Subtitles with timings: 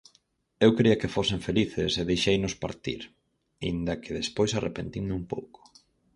[0.65, 3.01] Eu quería que fosen felices e deixeinos partir,
[3.63, 5.59] aínda que despois arrepentinme un pouco.